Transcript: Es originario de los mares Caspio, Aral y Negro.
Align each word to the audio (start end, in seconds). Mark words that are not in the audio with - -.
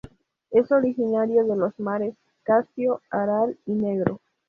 Es 0.49 0.71
originario 0.71 1.45
de 1.45 1.55
los 1.55 1.79
mares 1.79 2.15
Caspio, 2.41 3.01
Aral 3.11 3.55
y 3.67 3.73
Negro. 3.73 4.19